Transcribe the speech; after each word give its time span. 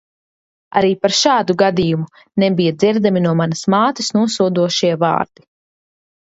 Arī 0.79 0.87
par 1.01 1.13
šādu 1.17 1.55
gadījumu, 1.61 2.07
nebija 2.43 2.71
dzirdami 2.85 3.23
no 3.27 3.35
manas 3.43 3.63
mātes, 3.75 4.11
nosodošie 4.19 4.91
vārdi. 5.07 5.47